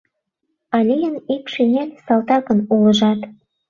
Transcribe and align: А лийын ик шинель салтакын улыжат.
А 0.75 0.77
лийын 0.87 1.15
ик 1.35 1.43
шинель 1.53 1.97
салтакын 2.05 2.59
улыжат. 2.73 3.19